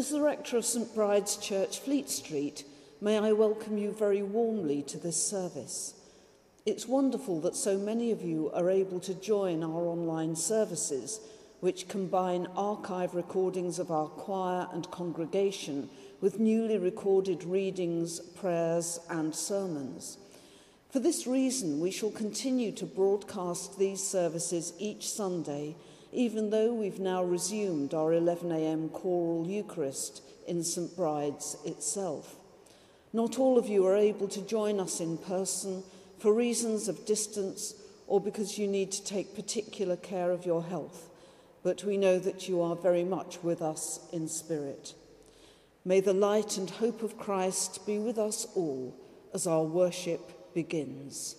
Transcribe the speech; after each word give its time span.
As 0.00 0.08
the 0.08 0.22
rector 0.22 0.56
of 0.56 0.64
St 0.64 0.94
Bride's 0.94 1.36
Church, 1.36 1.78
Fleet 1.78 2.08
Street, 2.08 2.64
may 3.02 3.18
I 3.18 3.32
welcome 3.32 3.76
you 3.76 3.92
very 3.92 4.22
warmly 4.22 4.82
to 4.84 4.96
this 4.96 5.22
service. 5.22 5.92
It's 6.64 6.88
wonderful 6.88 7.38
that 7.42 7.54
so 7.54 7.76
many 7.76 8.10
of 8.10 8.22
you 8.22 8.50
are 8.54 8.70
able 8.70 8.98
to 9.00 9.12
join 9.12 9.62
our 9.62 9.84
online 9.86 10.36
services, 10.36 11.20
which 11.60 11.86
combine 11.86 12.46
archive 12.56 13.14
recordings 13.14 13.78
of 13.78 13.90
our 13.90 14.06
choir 14.06 14.68
and 14.72 14.90
congregation 14.90 15.90
with 16.22 16.40
newly 16.40 16.78
recorded 16.78 17.44
readings, 17.44 18.20
prayers, 18.20 19.00
and 19.10 19.34
sermons. 19.34 20.16
For 20.88 21.00
this 21.00 21.26
reason, 21.26 21.78
we 21.78 21.90
shall 21.90 22.10
continue 22.10 22.72
to 22.72 22.86
broadcast 22.86 23.78
these 23.78 24.02
services 24.02 24.72
each 24.78 25.10
Sunday, 25.10 25.76
even 26.12 26.50
though 26.50 26.72
we've 26.72 26.98
now 26.98 27.22
resumed 27.22 27.94
our 27.94 28.12
11am 28.12 28.92
choral 28.92 29.46
Eucharist 29.46 30.22
in 30.46 30.64
St 30.64 30.94
Bride's 30.96 31.56
itself. 31.64 32.36
Not 33.12 33.38
all 33.38 33.58
of 33.58 33.68
you 33.68 33.86
are 33.86 33.96
able 33.96 34.28
to 34.28 34.42
join 34.42 34.80
us 34.80 35.00
in 35.00 35.18
person 35.18 35.82
for 36.18 36.32
reasons 36.32 36.88
of 36.88 37.06
distance 37.06 37.74
or 38.06 38.20
because 38.20 38.58
you 38.58 38.66
need 38.66 38.90
to 38.92 39.04
take 39.04 39.36
particular 39.36 39.96
care 39.96 40.32
of 40.32 40.44
your 40.44 40.64
health, 40.64 41.08
but 41.62 41.84
we 41.84 41.96
know 41.96 42.18
that 42.18 42.48
you 42.48 42.60
are 42.60 42.74
very 42.74 43.04
much 43.04 43.42
with 43.42 43.62
us 43.62 44.00
in 44.12 44.28
spirit. 44.28 44.94
May 45.84 46.00
the 46.00 46.12
light 46.12 46.58
and 46.58 46.68
hope 46.68 47.02
of 47.02 47.16
Christ 47.16 47.86
be 47.86 47.98
with 47.98 48.18
us 48.18 48.46
all 48.54 48.94
as 49.32 49.46
our 49.46 49.62
worship 49.62 50.54
begins. 50.54 51.36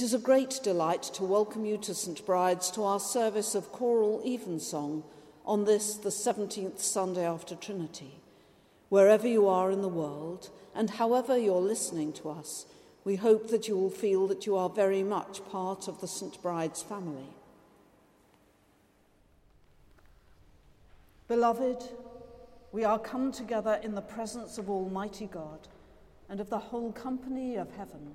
It 0.00 0.04
is 0.04 0.14
a 0.14 0.18
great 0.18 0.60
delight 0.62 1.02
to 1.12 1.24
welcome 1.24 1.66
you 1.66 1.76
to 1.76 1.94
St 1.94 2.24
Bride's 2.24 2.70
to 2.70 2.84
our 2.84 2.98
service 2.98 3.54
of 3.54 3.70
choral 3.70 4.22
evensong 4.24 5.04
on 5.44 5.66
this, 5.66 5.96
the 5.96 6.08
17th 6.08 6.78
Sunday 6.78 7.26
after 7.26 7.54
Trinity. 7.54 8.14
Wherever 8.88 9.28
you 9.28 9.46
are 9.46 9.70
in 9.70 9.82
the 9.82 9.88
world, 9.88 10.48
and 10.74 10.88
however 10.88 11.36
you're 11.36 11.60
listening 11.60 12.14
to 12.14 12.30
us, 12.30 12.64
We 13.04 13.16
hope 13.16 13.48
that 13.48 13.68
you 13.68 13.76
will 13.76 13.90
feel 13.90 14.26
that 14.28 14.46
you 14.46 14.56
are 14.56 14.70
very 14.70 15.02
much 15.02 15.44
part 15.50 15.86
of 15.86 16.00
the 16.00 16.08
St. 16.08 16.40
Bride's 16.40 16.82
family. 16.82 17.28
Beloved, 21.28 21.90
we 22.72 22.84
are 22.84 22.98
come 22.98 23.32
together 23.32 23.78
in 23.82 23.94
the 23.94 24.00
presence 24.00 24.56
of 24.56 24.70
Almighty 24.70 25.26
God 25.26 25.68
and 26.30 26.40
of 26.40 26.48
the 26.48 26.58
whole 26.58 26.90
company 26.90 27.56
of 27.56 27.76
heaven 27.76 28.14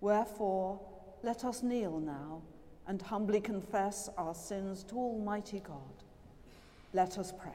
Wherefore, 0.00 0.80
let 1.22 1.44
us 1.44 1.62
kneel 1.62 1.98
now 1.98 2.42
and 2.86 3.02
humbly 3.02 3.40
confess 3.40 4.08
our 4.16 4.34
sins 4.34 4.84
to 4.84 4.96
Almighty 4.96 5.60
God. 5.60 6.04
Let 6.92 7.18
us 7.18 7.32
pray. 7.32 7.52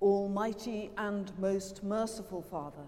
Almighty 0.00 0.90
and 0.98 1.32
most 1.38 1.82
merciful 1.82 2.42
Father, 2.42 2.84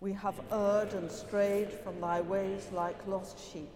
we 0.00 0.12
have 0.12 0.40
erred 0.50 0.92
and 0.94 1.10
strayed 1.10 1.70
from 1.70 2.00
thy 2.00 2.20
ways 2.20 2.68
like 2.72 3.06
lost 3.06 3.38
sheep. 3.52 3.75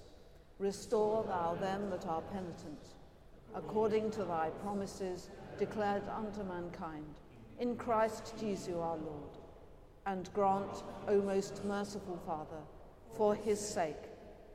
Restore 0.61 1.23
thou 1.23 1.55
them 1.55 1.89
that 1.89 2.05
are 2.05 2.21
penitent, 2.21 2.93
according 3.55 4.11
to 4.11 4.23
thy 4.23 4.51
promises 4.61 5.31
declared 5.57 6.03
unto 6.07 6.43
mankind, 6.43 7.15
in 7.59 7.75
Christ 7.75 8.35
Jesus 8.39 8.75
our 8.75 8.97
Lord. 8.97 9.39
And 10.05 10.31
grant, 10.35 10.83
O 11.07 11.19
most 11.19 11.65
merciful 11.65 12.21
Father, 12.27 12.61
for 13.17 13.33
his 13.33 13.59
sake, 13.59 14.03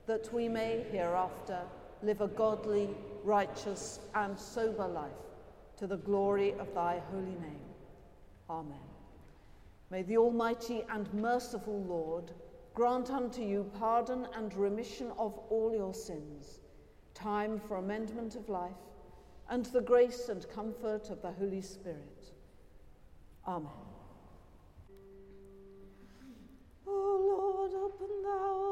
that 0.07 0.33
we 0.33 0.49
may 0.49 0.85
hereafter 0.93 1.63
live 2.05 2.21
a 2.21 2.29
godly, 2.29 2.91
righteous, 3.25 3.99
and 4.15 4.39
sober 4.39 4.87
life 4.87 5.11
to 5.77 5.89
the 5.89 5.97
glory 5.97 6.53
of 6.61 6.73
thy 6.73 7.03
holy 7.11 7.35
name. 7.35 7.67
Amen. 8.49 8.79
May 9.91 10.03
the 10.03 10.19
Almighty 10.19 10.85
and 10.89 11.13
merciful 11.13 11.83
Lord 11.83 12.31
grant 12.77 13.11
unto 13.11 13.41
you 13.41 13.65
pardon 13.79 14.29
and 14.37 14.55
remission 14.55 15.11
of 15.19 15.39
all 15.49 15.75
your 15.75 15.95
sins, 15.95 16.61
time 17.15 17.59
for 17.59 17.79
amendment 17.79 18.37
of 18.37 18.51
life, 18.51 18.77
and 19.49 19.65
the 19.67 19.81
grace 19.81 20.29
and 20.29 20.47
comfort 20.51 21.09
of 21.09 21.23
the 21.23 21.33
Holy 21.33 21.63
Spirit. 21.63 22.33
Amen. 23.49 23.71
O 26.87 27.67
Lord, 27.67 27.73
open 27.73 28.23
thou 28.23 28.66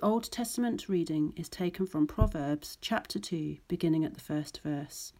The 0.00 0.06
Old 0.06 0.30
Testament 0.30 0.88
reading 0.88 1.34
is 1.36 1.50
taken 1.50 1.84
from 1.84 2.06
Proverbs 2.06 2.78
chapter 2.80 3.18
2, 3.18 3.58
beginning 3.68 4.02
at 4.02 4.14
the 4.14 4.20
first 4.20 4.62
verse. 4.62 5.12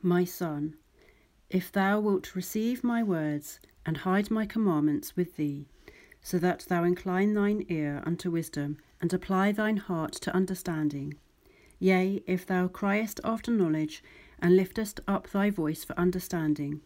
My 0.00 0.24
son, 0.24 0.76
if 1.50 1.70
thou 1.70 2.00
wilt 2.00 2.34
receive 2.34 2.82
my 2.82 3.02
words 3.02 3.60
and 3.84 3.98
hide 3.98 4.30
my 4.30 4.46
commandments 4.46 5.14
with 5.14 5.36
thee, 5.36 5.66
so 6.22 6.38
that 6.38 6.60
thou 6.70 6.84
incline 6.84 7.34
thine 7.34 7.66
ear 7.68 8.02
unto 8.06 8.30
wisdom 8.30 8.78
and 8.98 9.12
apply 9.12 9.52
thine 9.52 9.76
heart 9.76 10.12
to 10.12 10.34
understanding, 10.34 11.12
yea, 11.78 12.22
if 12.26 12.46
thou 12.46 12.66
criest 12.66 13.20
after 13.22 13.50
knowledge 13.50 14.02
and 14.38 14.56
liftest 14.56 15.00
up 15.06 15.28
thy 15.28 15.50
voice 15.50 15.84
for 15.84 15.92
understanding, 15.98 16.80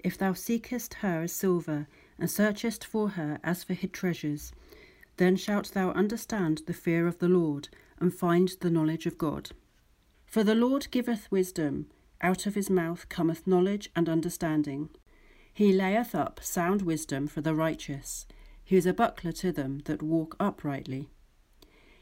if 0.00 0.18
thou 0.18 0.32
seekest 0.32 0.94
her 0.94 1.22
as 1.22 1.32
silver 1.32 1.86
and 2.18 2.28
searchest 2.28 2.84
for 2.84 3.10
her 3.10 3.38
as 3.44 3.62
for 3.62 3.74
hid 3.74 3.92
treasures, 3.92 4.52
then 5.18 5.36
shalt 5.36 5.72
thou 5.74 5.90
understand 5.90 6.62
the 6.66 6.72
fear 6.72 7.06
of 7.06 7.18
the 7.18 7.28
Lord, 7.28 7.68
and 8.00 8.14
find 8.14 8.48
the 8.60 8.70
knowledge 8.70 9.06
of 9.06 9.18
God. 9.18 9.50
For 10.26 10.42
the 10.42 10.54
Lord 10.54 10.88
giveth 10.90 11.30
wisdom, 11.30 11.86
out 12.20 12.46
of 12.46 12.54
his 12.54 12.70
mouth 12.70 13.08
cometh 13.08 13.46
knowledge 13.46 13.90
and 13.94 14.08
understanding. 14.08 14.88
He 15.52 15.72
layeth 15.72 16.14
up 16.14 16.40
sound 16.42 16.82
wisdom 16.82 17.26
for 17.26 17.40
the 17.40 17.54
righteous. 17.54 18.26
He 18.64 18.76
is 18.76 18.86
a 18.86 18.92
buckler 18.92 19.32
to 19.32 19.52
them 19.52 19.80
that 19.86 20.02
walk 20.02 20.36
uprightly. 20.38 21.08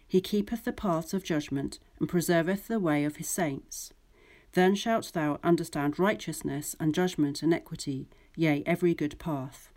He 0.06 0.20
keepeth 0.20 0.64
the 0.64 0.72
paths 0.72 1.14
of 1.14 1.24
judgment, 1.24 1.78
and 1.98 2.08
preserveth 2.08 2.68
the 2.68 2.78
way 2.78 3.04
of 3.04 3.16
his 3.16 3.28
saints. 3.28 3.92
Then 4.52 4.74
shalt 4.74 5.12
thou 5.12 5.38
understand 5.42 5.98
righteousness 5.98 6.76
and 6.78 6.94
judgment 6.94 7.42
and 7.42 7.52
equity, 7.52 8.08
yea, 8.36 8.62
every 8.66 8.94
good 8.94 9.18
path. 9.18 9.70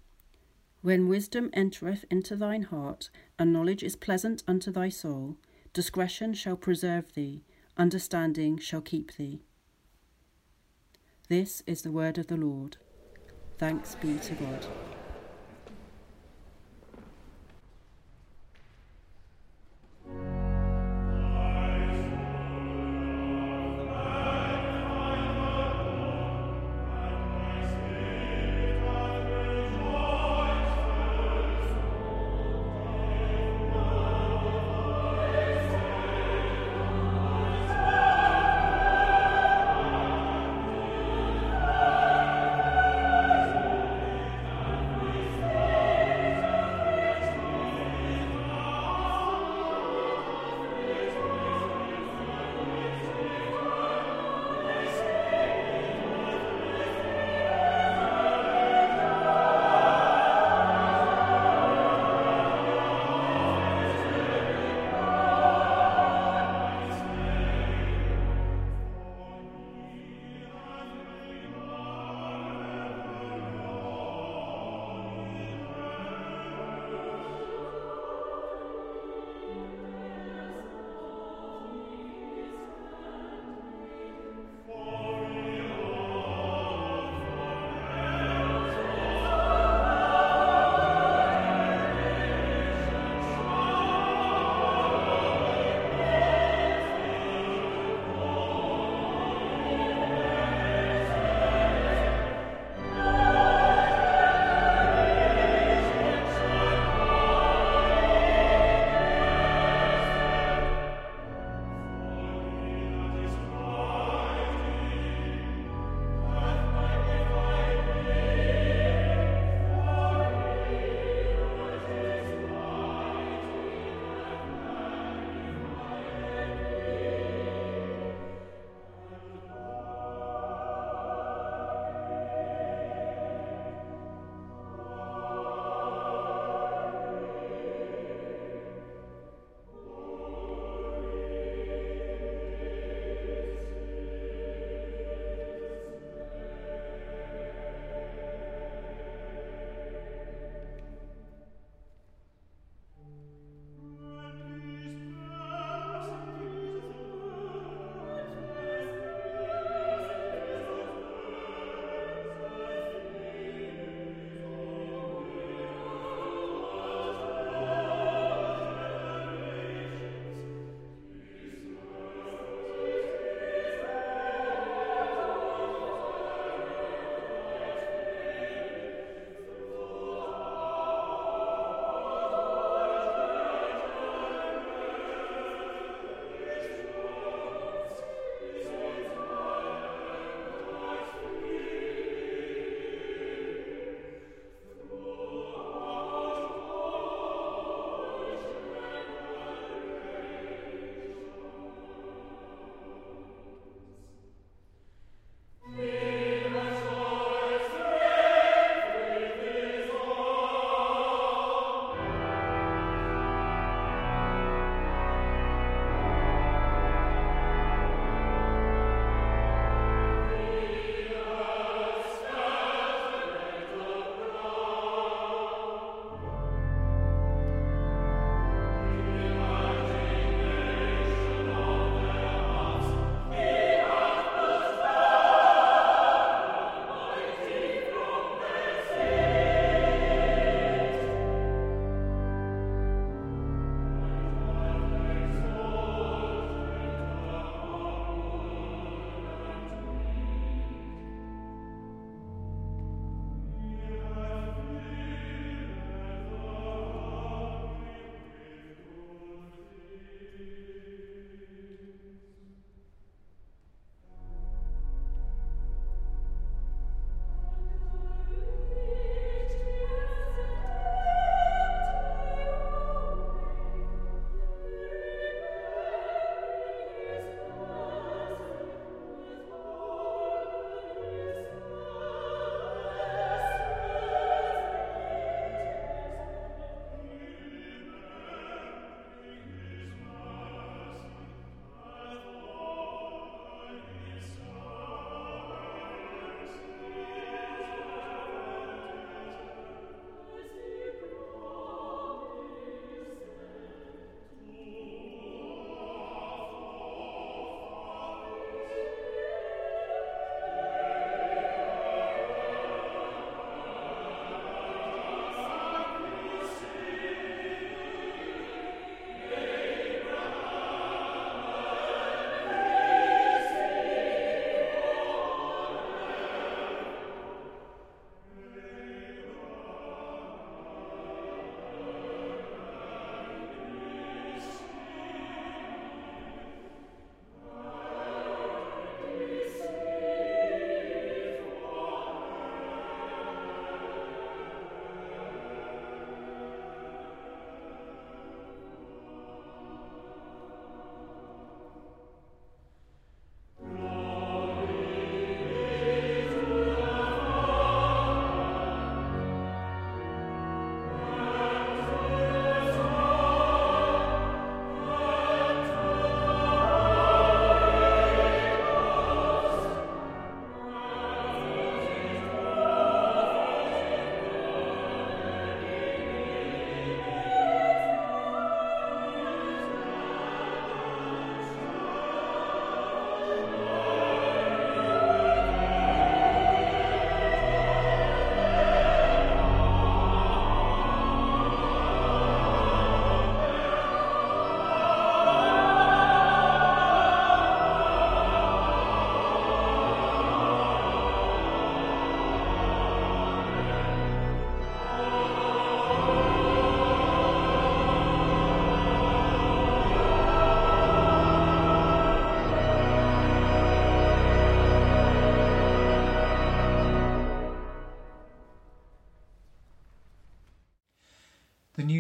When 0.81 1.09
wisdom 1.09 1.50
entereth 1.53 2.05
into 2.09 2.36
thine 2.36 2.63
heart, 2.63 3.09
and 3.38 3.51
knowledge 3.51 3.83
is 3.83 3.95
pleasant 3.98 4.43
unto 4.48 4.71
thy 4.71 4.89
soul, 4.89 5.38
discretion 5.74 6.33
shall 6.33 6.55
preserve 6.55 7.13
thee, 7.13 7.43
understanding 7.75 8.57
shall 8.57 8.81
keep 8.81 9.15
thee. 9.17 9.41
This 11.27 11.62
is 11.67 11.81
the 11.81 11.91
word 11.91 12.17
of 12.17 12.27
the 12.27 12.38
Lord. 12.38 12.77
Thanks 13.57 13.95
be 13.95 14.17
to 14.19 14.33
God. 14.36 14.65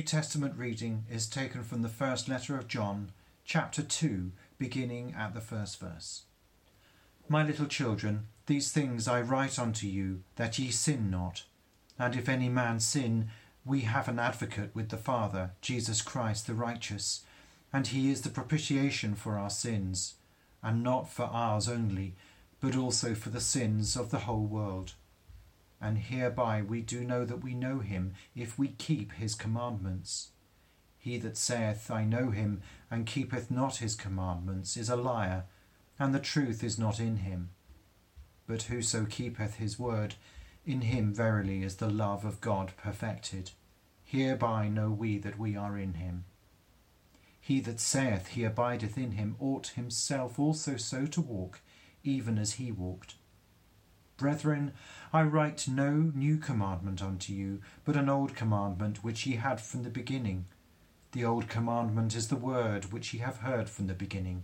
Testament 0.09 0.55
reading 0.57 1.05
is 1.07 1.27
taken 1.27 1.61
from 1.63 1.83
the 1.83 1.87
first 1.87 2.27
letter 2.27 2.57
of 2.57 2.67
John, 2.67 3.11
chapter 3.45 3.83
2, 3.83 4.31
beginning 4.57 5.13
at 5.15 5.35
the 5.35 5.39
first 5.39 5.79
verse. 5.79 6.23
My 7.27 7.45
little 7.45 7.67
children, 7.67 8.25
these 8.47 8.71
things 8.71 9.07
I 9.07 9.21
write 9.21 9.59
unto 9.59 9.85
you, 9.85 10.23
that 10.35 10.57
ye 10.57 10.71
sin 10.71 11.11
not. 11.11 11.43
And 11.99 12.15
if 12.15 12.27
any 12.27 12.49
man 12.49 12.79
sin, 12.79 13.29
we 13.63 13.81
have 13.81 14.07
an 14.07 14.17
advocate 14.17 14.71
with 14.73 14.89
the 14.89 14.97
Father, 14.97 15.51
Jesus 15.61 16.01
Christ 16.01 16.47
the 16.47 16.55
righteous, 16.55 17.23
and 17.71 17.85
he 17.85 18.09
is 18.09 18.21
the 18.21 18.31
propitiation 18.31 19.13
for 19.13 19.37
our 19.37 19.51
sins, 19.51 20.15
and 20.63 20.81
not 20.81 21.07
for 21.07 21.25
ours 21.25 21.69
only, 21.69 22.15
but 22.59 22.75
also 22.75 23.13
for 23.13 23.29
the 23.29 23.39
sins 23.39 23.95
of 23.95 24.09
the 24.09 24.21
whole 24.21 24.47
world. 24.47 24.93
And 25.81 25.97
hereby 25.97 26.61
we 26.61 26.81
do 26.81 27.03
know 27.03 27.25
that 27.25 27.43
we 27.43 27.53
know 27.53 27.79
him, 27.79 28.13
if 28.35 28.59
we 28.59 28.69
keep 28.69 29.13
his 29.13 29.35
commandments. 29.35 30.29
He 30.97 31.17
that 31.17 31.37
saith, 31.37 31.89
I 31.89 32.03
know 32.03 32.31
him, 32.31 32.61
and 32.91 33.05
keepeth 33.05 33.49
not 33.49 33.77
his 33.77 33.95
commandments, 33.95 34.75
is 34.75 34.89
a 34.89 34.97
liar, 34.97 35.45
and 35.97 36.13
the 36.13 36.19
truth 36.19 36.63
is 36.63 36.77
not 36.77 36.99
in 36.99 37.17
him. 37.17 37.51
But 38.45 38.63
whoso 38.63 39.05
keepeth 39.05 39.55
his 39.55 39.79
word, 39.79 40.15
in 40.65 40.81
him 40.81 41.13
verily 41.13 41.63
is 41.63 41.77
the 41.77 41.89
love 41.89 42.25
of 42.25 42.41
God 42.41 42.73
perfected. 42.75 43.51
Hereby 44.03 44.67
know 44.67 44.89
we 44.89 45.17
that 45.19 45.39
we 45.39 45.55
are 45.55 45.77
in 45.77 45.93
him. 45.93 46.25
He 47.39 47.61
that 47.61 47.79
saith 47.79 48.27
he 48.29 48.43
abideth 48.43 48.97
in 48.97 49.11
him 49.13 49.35
ought 49.39 49.67
himself 49.69 50.37
also 50.37 50.77
so 50.77 51.05
to 51.05 51.21
walk, 51.21 51.61
even 52.03 52.37
as 52.37 52.53
he 52.53 52.71
walked. 52.71 53.15
Brethren, 54.19 54.73
I 55.13 55.23
write 55.23 55.69
no 55.69 56.11
new 56.13 56.37
commandment 56.37 57.01
unto 57.01 57.31
you, 57.31 57.61
but 57.85 57.95
an 57.95 58.09
old 58.09 58.35
commandment 58.35 59.01
which 59.01 59.25
ye 59.25 59.37
had 59.37 59.61
from 59.61 59.83
the 59.83 59.89
beginning. 59.89 60.45
The 61.13 61.23
old 61.23 61.47
commandment 61.47 62.13
is 62.13 62.27
the 62.27 62.35
word 62.35 62.91
which 62.91 63.13
ye 63.13 63.21
have 63.21 63.37
heard 63.37 63.69
from 63.69 63.87
the 63.87 63.93
beginning. 63.93 64.43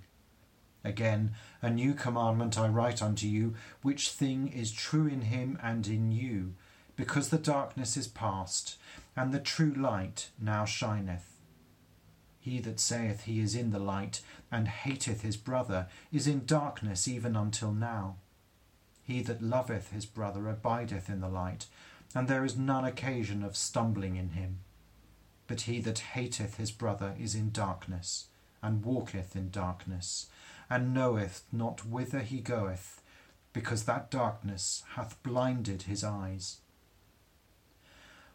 Again, 0.85 1.31
a 1.61 1.69
new 1.69 1.93
commandment 1.93 2.57
I 2.57 2.69
write 2.69 3.01
unto 3.01 3.27
you, 3.27 3.53
which 3.81 4.11
thing 4.11 4.47
is 4.47 4.71
true 4.71 5.07
in 5.07 5.23
him 5.23 5.59
and 5.61 5.85
in 5.87 6.09
you, 6.09 6.53
because 6.95 7.27
the 7.27 7.37
darkness 7.37 7.97
is 7.97 8.07
past, 8.07 8.77
and 9.13 9.33
the 9.33 9.39
true 9.39 9.73
light 9.73 10.29
now 10.39 10.63
shineth. 10.63 11.37
He 12.39 12.59
that 12.59 12.79
saith 12.79 13.25
he 13.25 13.41
is 13.41 13.55
in 13.55 13.71
the 13.71 13.79
light, 13.79 14.21
and 14.49 14.69
hateth 14.69 15.21
his 15.21 15.35
brother, 15.35 15.87
is 16.13 16.27
in 16.27 16.45
darkness 16.45 17.09
even 17.09 17.35
until 17.35 17.73
now. 17.73 18.15
He 19.05 19.21
that 19.21 19.41
loveth 19.41 19.91
his 19.91 20.05
brother 20.05 20.49
abideth 20.49 21.09
in 21.09 21.21
the 21.21 21.29
light, 21.29 21.67
and 22.15 22.27
there 22.27 22.43
is 22.43 22.57
none 22.57 22.85
occasion 22.85 23.43
of 23.43 23.55
stumbling 23.55 24.15
in 24.15 24.29
him. 24.29 24.59
But 25.47 25.61
he 25.61 25.79
that 25.81 25.99
hateth 25.99 26.57
his 26.57 26.71
brother 26.71 27.15
is 27.19 27.35
in 27.35 27.51
darkness, 27.51 28.25
and 28.63 28.83
walketh 28.83 29.35
in 29.35 29.51
darkness, 29.51 30.27
and 30.71 30.93
knoweth 30.93 31.43
not 31.51 31.85
whither 31.85 32.21
he 32.21 32.39
goeth, 32.39 33.03
because 33.53 33.83
that 33.83 34.09
darkness 34.09 34.83
hath 34.95 35.21
blinded 35.21 35.83
his 35.83 36.03
eyes. 36.03 36.57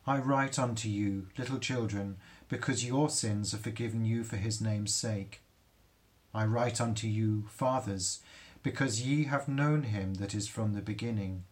I 0.06 0.18
write 0.18 0.59
unto 0.59 0.88
you, 0.88 1.26
little 1.37 1.59
children, 1.59 2.16
because 2.48 2.87
your 2.87 3.11
sins 3.11 3.52
are 3.52 3.59
forgiven 3.59 4.04
you 4.04 4.22
for 4.22 4.37
his 4.37 4.61
name's 4.61 4.94
sake. 4.94 5.40
I 6.33 6.44
write 6.44 6.80
unto 6.80 7.09
you, 7.09 7.46
fathers, 7.48 8.20
because 8.62 9.01
ye 9.01 9.25
have 9.25 9.49
known 9.49 9.85
him 9.85 10.14
that 10.14 10.35
is 10.35 10.49
from 10.49 10.75
the 10.75 10.83
beginning. 10.83 11.44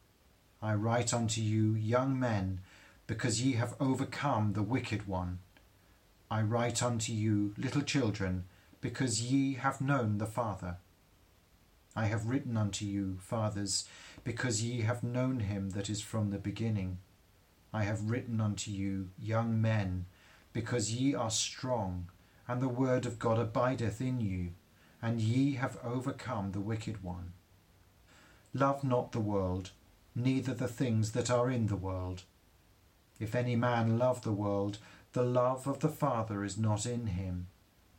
I 0.60 0.74
write 0.74 1.14
unto 1.14 1.40
you, 1.40 1.74
young 1.74 2.18
men, 2.18 2.60
because 3.06 3.40
ye 3.42 3.52
have 3.52 3.74
overcome 3.80 4.52
the 4.52 4.62
wicked 4.62 5.06
one. 5.06 5.38
I 6.30 6.42
write 6.42 6.82
unto 6.82 7.12
you, 7.12 7.54
little 7.56 7.80
children, 7.80 8.44
because 8.82 9.22
ye 9.22 9.54
have 9.54 9.80
known 9.80 10.18
the 10.18 10.26
Father. 10.26 10.76
I 11.96 12.06
have 12.06 12.26
written 12.26 12.56
unto 12.56 12.84
you, 12.84 13.16
fathers, 13.20 13.88
because 14.22 14.62
ye 14.62 14.82
have 14.82 15.02
known 15.02 15.40
him 15.40 15.70
that 15.70 15.88
is 15.88 16.02
from 16.02 16.30
the 16.30 16.38
beginning. 16.38 16.98
I 17.72 17.84
have 17.84 18.10
written 18.10 18.40
unto 18.40 18.70
you, 18.70 19.08
young 19.18 19.60
men, 19.60 20.04
because 20.52 20.92
ye 20.92 21.14
are 21.14 21.30
strong, 21.30 22.10
and 22.46 22.60
the 22.60 22.68
word 22.68 23.06
of 23.06 23.18
God 23.18 23.38
abideth 23.38 24.00
in 24.00 24.20
you 24.20 24.50
and 25.00 25.20
ye 25.20 25.54
have 25.54 25.78
overcome 25.84 26.52
the 26.52 26.60
wicked 26.60 27.02
one. 27.02 27.32
Love 28.52 28.82
not 28.82 29.12
the 29.12 29.20
world, 29.20 29.70
neither 30.14 30.54
the 30.54 30.68
things 30.68 31.12
that 31.12 31.30
are 31.30 31.50
in 31.50 31.66
the 31.66 31.76
world. 31.76 32.22
If 33.20 33.34
any 33.34 33.56
man 33.56 33.98
love 33.98 34.22
the 34.22 34.32
world, 34.32 34.78
the 35.12 35.22
love 35.22 35.66
of 35.66 35.80
the 35.80 35.88
Father 35.88 36.44
is 36.44 36.58
not 36.58 36.86
in 36.86 37.08
him. 37.08 37.46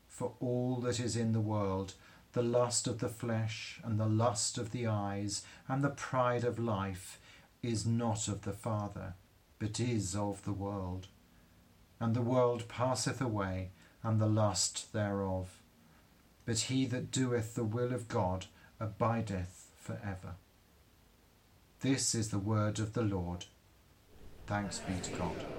For 0.07 0.33
all 0.39 0.77
that 0.77 0.99
is 0.99 1.15
in 1.15 1.31
the 1.31 1.39
world, 1.39 1.93
the 2.33 2.43
lust 2.43 2.88
of 2.88 2.99
the 2.99 3.09
flesh, 3.09 3.79
and 3.83 3.99
the 3.99 4.05
lust 4.05 4.57
of 4.57 4.71
the 4.71 4.88
eyes, 4.88 5.43
and 5.67 5.83
the 5.83 5.89
pride 5.89 6.43
of 6.43 6.59
life, 6.59 7.19
is 7.63 7.85
not 7.85 8.27
of 8.27 8.41
the 8.41 8.53
Father, 8.53 9.13
but 9.57 9.79
is 9.79 10.15
of 10.15 10.43
the 10.43 10.53
world. 10.53 11.07
And 11.99 12.15
the 12.15 12.21
world 12.21 12.67
passeth 12.67 13.21
away, 13.21 13.71
and 14.03 14.19
the 14.19 14.27
lust 14.27 14.93
thereof 14.93 15.59
but 16.49 16.62
he 16.62 16.83
that 16.88 17.12
doeth 17.12 17.53
the 17.53 17.63
will 17.63 17.93
of 17.93 18.07
God 18.07 18.47
abideth 18.79 19.67
for 19.75 20.01
ever. 20.03 20.33
This 21.81 22.15
is 22.15 22.29
the 22.29 22.39
word 22.39 22.79
of 22.79 22.93
the 22.93 23.03
Lord. 23.03 23.45
Thanks 24.47 24.79
be 24.79 24.95
to 24.99 25.12
God. 25.12 25.59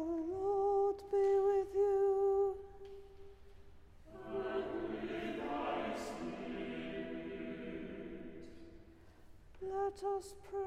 us 10.03 10.33
pray. 10.49 10.60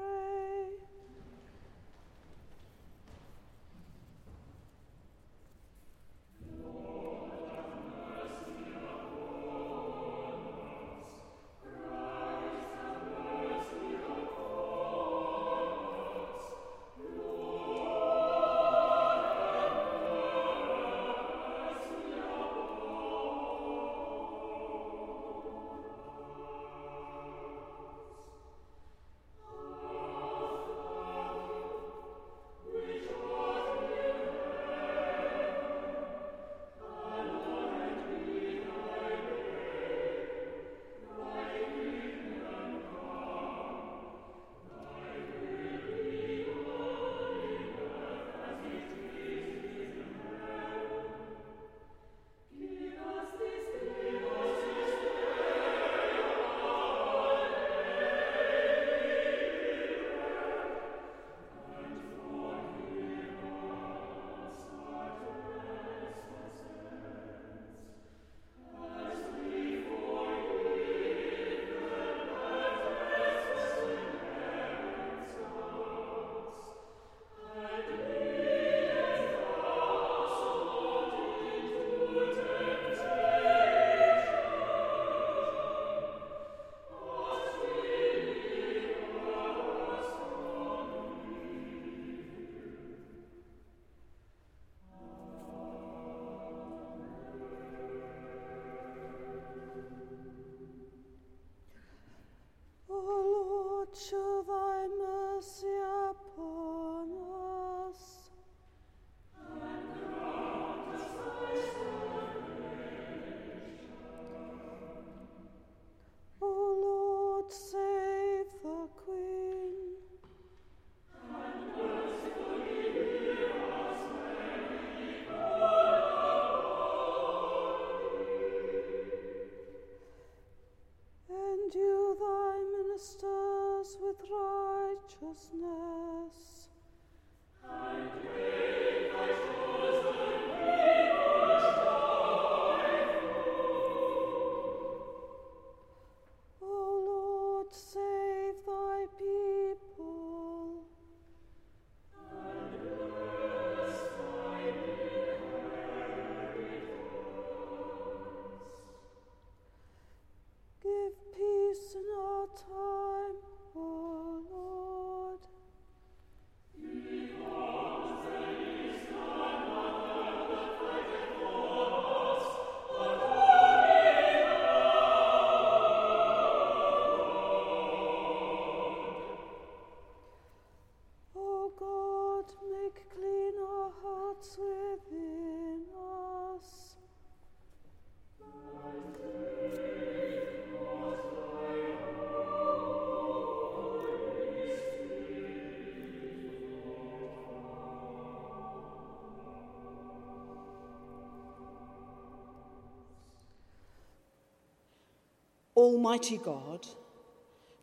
Almighty 205.85 206.37
God, 206.37 206.87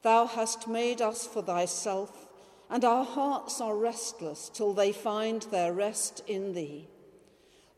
Thou 0.03 0.27
hast 0.27 0.67
made 0.67 1.01
us 1.01 1.25
for 1.25 1.41
Thyself, 1.41 2.27
and 2.69 2.85
our 2.85 3.05
hearts 3.05 3.61
are 3.61 3.77
restless 3.77 4.49
till 4.49 4.75
they 4.75 4.91
find 4.91 5.43
their 5.43 5.73
rest 5.73 6.21
in 6.27 6.53
Thee. 6.53 6.88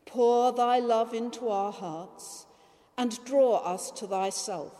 Pour 0.07 0.51
Thy 0.51 0.79
love 0.79 1.13
into 1.13 1.47
our 1.49 1.71
hearts 1.71 2.47
and 2.97 3.23
draw 3.23 3.57
us 3.57 3.91
to 3.91 4.07
Thyself, 4.07 4.73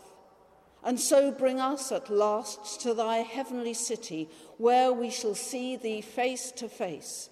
and 0.82 0.98
so 0.98 1.30
bring 1.30 1.60
us 1.60 1.92
at 1.92 2.10
last 2.10 2.80
to 2.80 2.92
Thy 2.92 3.18
heavenly 3.18 3.74
city, 3.74 4.28
where 4.58 4.92
we 4.92 5.10
shall 5.10 5.36
see 5.36 5.76
Thee 5.76 6.00
face 6.00 6.50
to 6.56 6.68
face, 6.68 7.30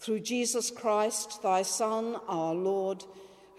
through 0.00 0.18
Jesus 0.18 0.72
Christ, 0.72 1.40
Thy 1.44 1.62
Son, 1.62 2.16
our 2.26 2.56
Lord 2.56 3.04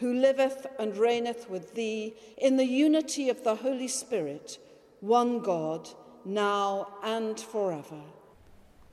who 0.04 0.14
liveth 0.14 0.68
and 0.80 0.98
reigneth 0.98 1.50
with 1.50 1.76
thee 1.76 2.14
in 2.38 2.58
the 2.58 2.66
unity 2.66 3.30
of 3.30 3.42
the 3.46 3.56
Holy 3.56 3.88
Spirit, 3.88 4.58
one 5.00 5.40
God, 5.40 5.88
now 6.26 6.96
and 7.02 7.40
forever. 7.40 8.02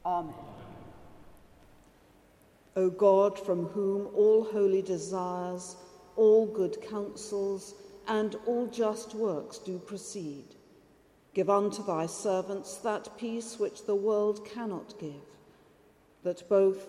Amen. 0.07 0.35
O 2.77 2.88
God, 2.90 3.37
from 3.44 3.64
whom 3.66 4.07
all 4.14 4.44
holy 4.44 4.83
desires, 4.83 5.75
all 6.14 6.46
good 6.46 6.81
counsels, 6.88 7.75
and 8.07 8.37
all 8.46 8.68
just 8.68 9.12
works 9.12 9.59
do 9.59 9.81
proceed, 9.81 10.55
give 11.35 11.51
unto 11.51 11.85
thy 11.85 12.07
servants 12.07 12.77
that 12.77 13.18
peace 13.18 13.59
which 13.59 13.85
the 13.85 13.96
world 13.96 14.46
cannot 14.46 14.94
give, 15.01 15.27
that 16.23 16.49
both 16.49 16.87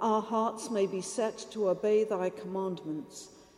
our 0.00 0.22
hearts 0.22 0.70
may 0.70 0.86
be 0.86 1.02
set 1.02 1.36
to 1.50 1.68
obey 1.68 2.02
thy 2.04 2.30
commandments 2.30 3.28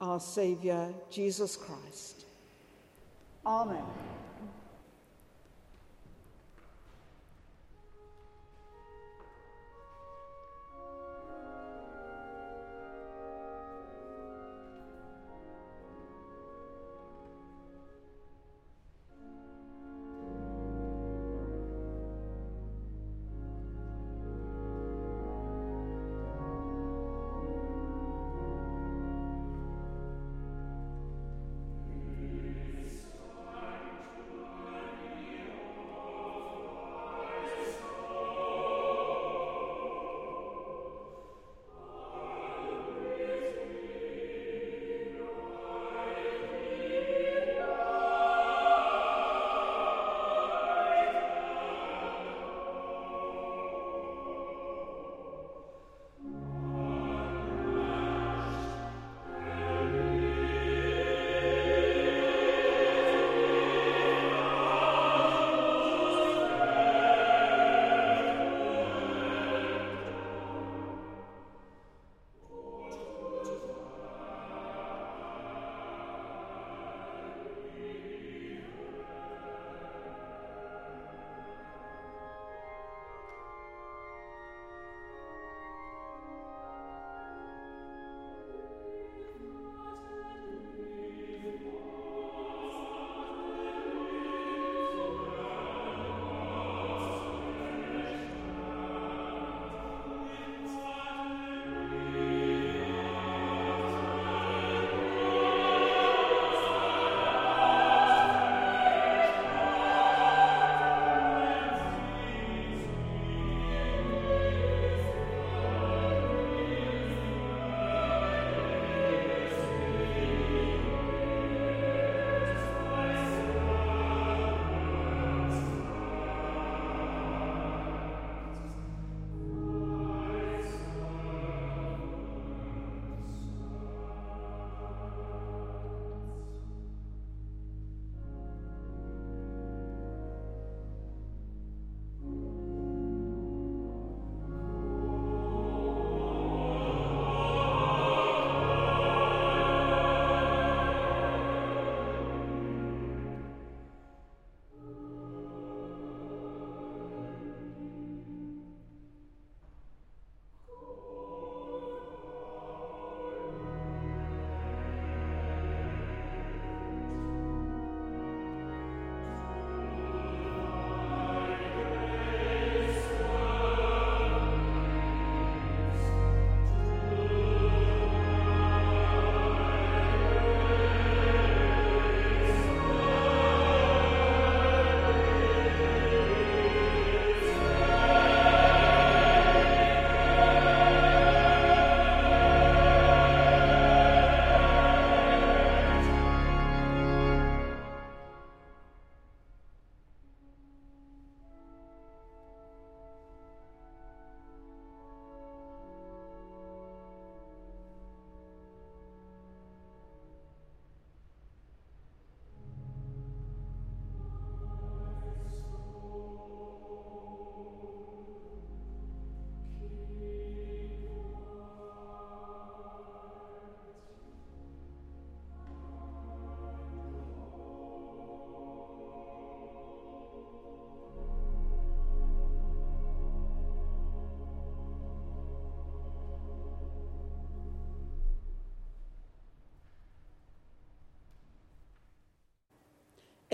our 0.00 0.20
Saviour, 0.20 0.92
Jesus 1.10 1.56
Christ. 1.56 2.24
Amen. 3.46 3.84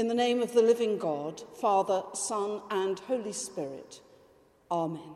In 0.01 0.09
the 0.09 0.14
name 0.14 0.40
of 0.40 0.55
the 0.55 0.62
living 0.62 0.96
God, 0.96 1.42
Father, 1.61 2.03
Son, 2.14 2.62
and 2.70 2.98
Holy 3.01 3.34
Spirit. 3.34 4.01
Amen. 4.70 5.14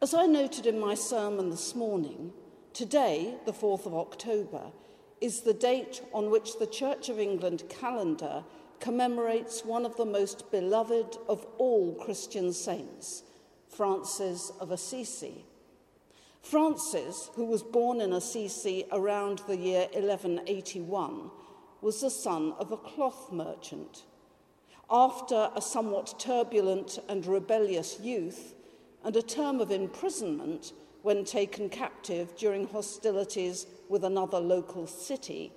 As 0.00 0.14
I 0.14 0.24
noted 0.24 0.64
in 0.64 0.80
my 0.80 0.94
sermon 0.94 1.50
this 1.50 1.74
morning, 1.74 2.32
today, 2.72 3.34
the 3.44 3.52
4th 3.52 3.84
of 3.84 3.94
October, 3.94 4.72
is 5.20 5.42
the 5.42 5.52
date 5.52 6.00
on 6.14 6.30
which 6.30 6.58
the 6.58 6.66
Church 6.66 7.10
of 7.10 7.20
England 7.20 7.64
calendar 7.68 8.44
commemorates 8.80 9.62
one 9.62 9.84
of 9.84 9.98
the 9.98 10.06
most 10.06 10.50
beloved 10.50 11.18
of 11.28 11.46
all 11.58 11.96
Christian 11.96 12.54
saints, 12.54 13.24
Francis 13.68 14.50
of 14.58 14.70
Assisi. 14.70 15.44
Francis, 16.40 17.28
who 17.34 17.44
was 17.44 17.62
born 17.62 18.00
in 18.00 18.14
Assisi 18.14 18.86
around 18.90 19.42
the 19.46 19.58
year 19.58 19.86
1181, 19.92 21.30
was 21.80 22.00
the 22.00 22.10
son 22.10 22.52
of 22.58 22.72
a 22.72 22.76
cloth 22.76 23.30
merchant. 23.32 24.04
After 24.90 25.50
a 25.54 25.60
somewhat 25.60 26.18
turbulent 26.18 26.98
and 27.08 27.26
rebellious 27.26 28.00
youth 28.00 28.54
and 29.04 29.14
a 29.16 29.22
term 29.22 29.60
of 29.60 29.70
imprisonment 29.70 30.72
when 31.02 31.24
taken 31.24 31.68
captive 31.68 32.36
during 32.36 32.66
hostilities 32.68 33.66
with 33.88 34.04
another 34.04 34.40
local 34.40 34.86
city, 34.86 35.52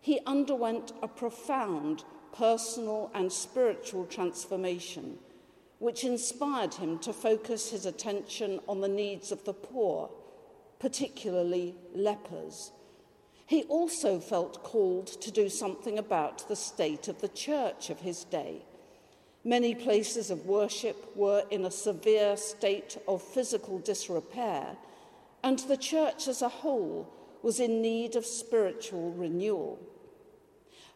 he 0.00 0.20
underwent 0.26 0.92
a 1.02 1.08
profound 1.08 2.04
personal 2.32 3.10
and 3.12 3.30
spiritual 3.30 4.06
transformation, 4.06 5.18
which 5.78 6.04
inspired 6.04 6.74
him 6.74 6.98
to 7.00 7.12
focus 7.12 7.70
his 7.70 7.86
attention 7.86 8.60
on 8.68 8.80
the 8.80 8.88
needs 8.88 9.32
of 9.32 9.44
the 9.44 9.52
poor, 9.52 10.08
particularly 10.78 11.74
lepers 11.94 12.72
he 13.50 13.64
also 13.64 14.20
felt 14.20 14.62
called 14.62 15.08
to 15.08 15.28
do 15.32 15.48
something 15.48 15.98
about 15.98 16.46
the 16.46 16.54
state 16.54 17.08
of 17.08 17.20
the 17.20 17.26
church 17.26 17.90
of 17.90 17.98
his 17.98 18.22
day. 18.22 18.62
Many 19.42 19.74
places 19.74 20.30
of 20.30 20.46
worship 20.46 21.16
were 21.16 21.42
in 21.50 21.64
a 21.64 21.70
severe 21.72 22.36
state 22.36 22.96
of 23.08 23.20
physical 23.20 23.80
disrepair, 23.80 24.76
and 25.42 25.58
the 25.58 25.76
church 25.76 26.28
as 26.28 26.42
a 26.42 26.48
whole 26.48 27.12
was 27.42 27.58
in 27.58 27.82
need 27.82 28.14
of 28.14 28.24
spiritual 28.24 29.10
renewal. 29.14 29.80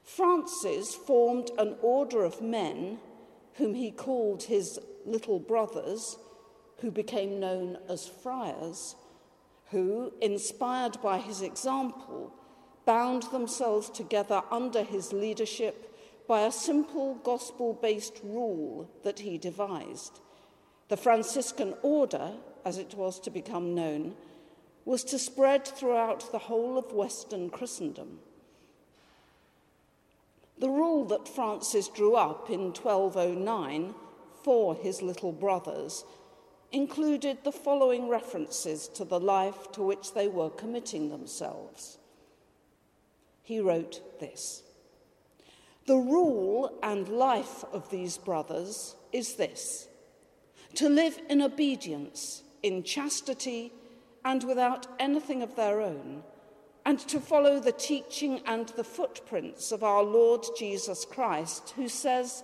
Francis 0.05 0.95
formed 0.95 1.51
an 1.59 1.75
order 1.83 2.23
of 2.23 2.41
men 2.41 2.99
whom 3.55 3.75
he 3.75 3.91
called 3.91 4.45
his 4.45 4.79
little 5.05 5.41
brothers, 5.41 6.17
who 6.79 6.93
became 6.93 7.41
known 7.41 7.79
as 7.89 8.07
friars, 8.07 8.95
who, 9.73 10.13
inspired 10.21 11.03
by 11.03 11.19
his 11.19 11.43
example, 11.43 12.33
bound 12.85 13.25
themselves 13.25 13.91
together 13.91 14.43
under 14.51 14.83
his 14.83 15.13
leadership 15.13 15.91
by 16.27 16.43
a 16.43 16.53
simple 16.53 17.17
gospel 17.17 17.75
based 17.75 18.21
rule 18.23 18.89
that 19.03 19.21
he 19.21 19.39
devised. 19.39 20.21
The 20.89 20.97
Franciscan 20.97 21.75
order, 21.83 22.33
as 22.65 22.79
it 22.79 22.95
was 22.95 23.19
to 23.21 23.31
become 23.31 23.75
known, 23.75 24.15
was 24.85 25.05
to 25.05 25.19
spread 25.19 25.67
throughout 25.67 26.31
the 26.31 26.39
whole 26.39 26.79
of 26.79 26.93
Western 26.93 27.51
Christendom. 27.51 28.19
The 30.59 30.69
rule 30.69 31.05
that 31.07 31.29
Francis 31.29 31.89
drew 31.89 32.15
up 32.15 32.49
in 32.51 32.73
1209 32.73 33.95
for 34.43 34.75
his 34.75 35.03
little 35.03 35.33
brothers 35.33 36.05
included 36.71 37.39
the 37.45 37.53
following 37.53 38.09
references 38.09 38.89
to 38.89 39.05
the 39.05 39.21
life 39.21 39.73
to 39.73 39.83
which 39.83 40.13
they 40.13 40.29
were 40.29 40.51
committing 40.51 41.09
themselves 41.09 41.99
he 43.45 43.61
wrote 43.61 44.19
this. 44.19 44.63
The 45.87 45.99
rule 45.99 46.79
and 46.83 47.07
life 47.09 47.63
of 47.73 47.91
these 47.91 48.17
brothers 48.17 48.97
is 49.13 49.35
this. 49.35 49.87
To 50.77 50.89
live 50.89 51.21
in 51.29 51.43
obedience, 51.43 52.43
in 52.63 52.83
chastity, 52.83 53.71
and 54.25 54.43
without 54.45 54.87
anything 54.99 55.43
of 55.43 55.55
their 55.57 55.83
own, 55.83 56.25
and 56.87 56.99
to 57.01 57.21
follow 57.21 57.61
the 57.61 57.73
teaching 57.73 58.41
and 58.47 58.69
the 58.71 58.85
footprints 58.85 59.73
of 59.73 59.85
our 59.85 60.03
Lord 60.03 60.45
Jesus 60.59 61.05
Christ, 61.05 61.75
who 61.77 61.89
says, 61.89 62.43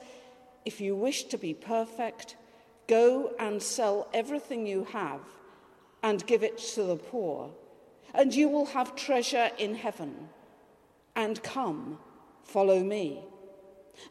If 0.67 0.83
you 0.83 0.95
wish 0.95 1.25
to 1.25 1.39
be 1.39 1.55
perfect, 1.55 2.37
go 2.87 3.33
and 3.39 3.63
sell 3.63 4.09
everything 4.13 4.67
you 4.67 4.85
have 4.93 5.21
and 6.03 6.27
give 6.27 6.43
it 6.43 6.59
to 6.59 6.83
the 6.83 6.97
poor, 6.97 7.53
and 8.13 8.35
you 8.35 8.51
will 8.51 8.67
have 8.67 8.95
treasure 8.95 9.51
in 9.57 9.75
heaven 9.75 10.29
and 11.21 11.43
come, 11.43 11.99
follow 12.43 12.83
me. 12.83 13.23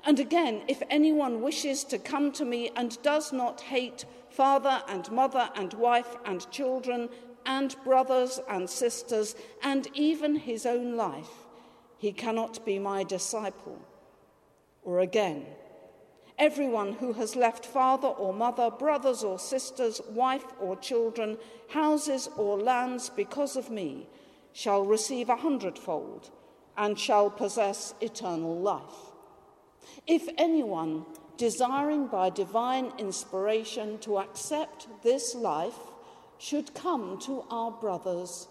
And 0.05 0.19
again, 0.19 0.61
if 0.67 0.83
anyone 0.91 1.41
wishes 1.41 1.83
to 1.85 1.97
come 1.97 2.31
to 2.33 2.45
me 2.45 2.69
and 2.75 3.01
does 3.01 3.33
not 3.33 3.61
hate 3.61 4.05
father 4.29 4.83
and 4.87 5.11
mother 5.11 5.49
and 5.55 5.73
wife 5.73 6.15
and 6.23 6.49
children 6.51 7.09
and 7.47 7.75
brothers 7.83 8.39
and 8.47 8.69
sisters 8.69 9.35
and 9.63 9.87
even 9.95 10.35
his 10.35 10.67
own 10.67 10.95
life, 10.95 11.47
he 11.97 12.11
cannot 12.11 12.63
be 12.63 12.77
my 12.77 13.03
disciple. 13.03 13.79
Or 14.83 14.99
again, 14.99 15.47
everyone 16.37 16.93
who 16.93 17.13
has 17.13 17.35
left 17.35 17.65
father 17.65 18.09
or 18.09 18.33
mother, 18.33 18.69
brothers 18.69 19.23
or 19.23 19.39
sisters, 19.39 19.99
wife 20.11 20.45
or 20.59 20.75
children, 20.75 21.39
houses 21.69 22.29
or 22.37 22.59
lands 22.59 23.09
because 23.09 23.55
of 23.55 23.71
me 23.71 24.07
shall 24.53 24.85
receive 24.85 25.29
a 25.29 25.37
hundredfold 25.37 26.29
and 26.79 26.97
shall 26.97 27.29
possess 27.29 27.93
eternal 27.99 28.57
life. 28.57 29.11
If 30.07 30.29
anyone 30.37 31.05
desiring 31.35 32.07
by 32.07 32.29
divine 32.29 32.93
inspiration 32.97 33.99
to 33.99 34.19
accept 34.19 34.87
this 35.03 35.35
life 35.35 35.77
should 36.37 36.73
come 36.73 37.19
to 37.19 37.43
our 37.51 37.69
brothers, 37.69 38.47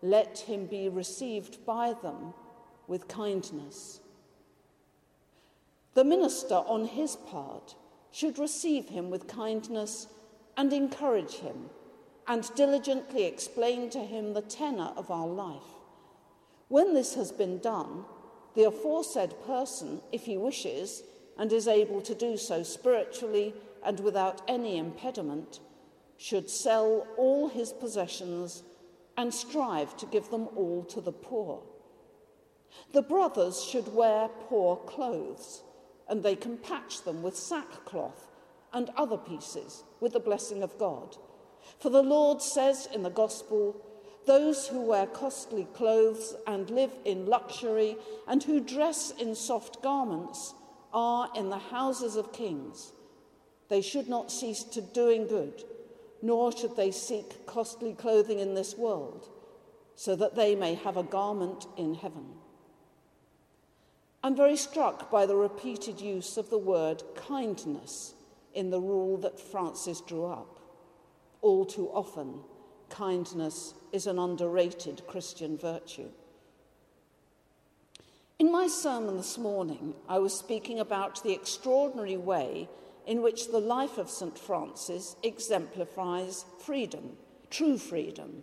let 0.00 0.38
him 0.38 0.66
be 0.66 0.88
received 0.88 1.66
by 1.66 1.92
them 2.02 2.34
with 2.86 3.08
kindness. 3.08 4.00
The 5.94 6.04
minister, 6.04 6.54
on 6.54 6.84
his 6.84 7.16
part, 7.16 7.74
should 8.12 8.38
receive 8.38 8.88
him 8.88 9.10
with 9.10 9.26
kindness 9.26 10.06
and 10.56 10.72
encourage 10.72 11.34
him, 11.34 11.70
and 12.28 12.48
diligently 12.54 13.24
explain 13.24 13.90
to 13.90 14.00
him 14.00 14.34
the 14.34 14.42
tenor 14.42 14.92
of 14.96 15.10
our 15.10 15.26
life. 15.26 15.75
When 16.68 16.94
this 16.94 17.14
has 17.14 17.32
been 17.32 17.58
done, 17.58 18.04
the 18.54 18.64
aforesaid 18.64 19.34
person, 19.46 20.00
if 20.12 20.24
he 20.24 20.36
wishes 20.36 21.02
and 21.38 21.52
is 21.52 21.68
able 21.68 22.00
to 22.02 22.14
do 22.14 22.36
so 22.36 22.62
spiritually 22.62 23.54
and 23.84 24.00
without 24.00 24.42
any 24.48 24.78
impediment, 24.78 25.60
should 26.16 26.50
sell 26.50 27.06
all 27.16 27.48
his 27.48 27.72
possessions 27.72 28.62
and 29.16 29.32
strive 29.32 29.96
to 29.98 30.06
give 30.06 30.30
them 30.30 30.48
all 30.56 30.84
to 30.84 31.00
the 31.00 31.12
poor. 31.12 31.62
The 32.92 33.02
brothers 33.02 33.62
should 33.62 33.94
wear 33.94 34.28
poor 34.48 34.76
clothes, 34.76 35.62
and 36.08 36.22
they 36.22 36.36
can 36.36 36.58
patch 36.58 37.02
them 37.02 37.22
with 37.22 37.36
sackcloth 37.36 38.28
and 38.72 38.90
other 38.96 39.16
pieces 39.16 39.84
with 40.00 40.12
the 40.12 40.20
blessing 40.20 40.62
of 40.62 40.78
God. 40.78 41.16
For 41.78 41.90
the 41.90 42.02
Lord 42.02 42.42
says 42.42 42.88
in 42.92 43.02
the 43.02 43.10
Gospel, 43.10 43.76
those 44.26 44.66
who 44.66 44.80
wear 44.80 45.06
costly 45.06 45.66
clothes 45.72 46.34
and 46.46 46.68
live 46.70 46.90
in 47.04 47.26
luxury 47.26 47.96
and 48.26 48.42
who 48.42 48.60
dress 48.60 49.12
in 49.18 49.34
soft 49.34 49.82
garments 49.82 50.54
are 50.92 51.30
in 51.36 51.48
the 51.48 51.58
houses 51.58 52.16
of 52.16 52.32
kings. 52.32 52.92
They 53.68 53.80
should 53.80 54.08
not 54.08 54.32
cease 54.32 54.62
to 54.64 54.80
doing 54.80 55.26
good, 55.26 55.64
nor 56.22 56.50
should 56.56 56.76
they 56.76 56.90
seek 56.90 57.46
costly 57.46 57.94
clothing 57.94 58.38
in 58.38 58.54
this 58.54 58.76
world, 58.76 59.28
so 59.94 60.16
that 60.16 60.34
they 60.34 60.54
may 60.54 60.74
have 60.74 60.96
a 60.96 61.02
garment 61.02 61.66
in 61.76 61.94
heaven. 61.94 62.26
I'm 64.22 64.36
very 64.36 64.56
struck 64.56 65.10
by 65.10 65.26
the 65.26 65.36
repeated 65.36 66.00
use 66.00 66.36
of 66.36 66.50
the 66.50 66.58
word 66.58 67.02
kindness 67.14 68.14
in 68.54 68.70
the 68.70 68.80
rule 68.80 69.18
that 69.18 69.38
Francis 69.38 70.00
drew 70.00 70.24
up. 70.24 70.58
All 71.42 71.64
too 71.64 71.88
often, 71.88 72.40
kindness 72.90 73.74
is 73.92 74.06
an 74.06 74.18
underrated 74.18 75.06
Christian 75.06 75.56
virtue. 75.56 76.08
In 78.38 78.52
my 78.52 78.66
sermon 78.66 79.16
this 79.16 79.38
morning, 79.38 79.94
I 80.08 80.18
was 80.18 80.38
speaking 80.38 80.78
about 80.78 81.22
the 81.22 81.32
extraordinary 81.32 82.16
way 82.16 82.68
in 83.06 83.22
which 83.22 83.50
the 83.50 83.60
life 83.60 83.96
of 83.96 84.10
St. 84.10 84.38
Francis 84.38 85.16
exemplifies 85.22 86.44
freedom, 86.58 87.16
true 87.50 87.78
freedom, 87.78 88.42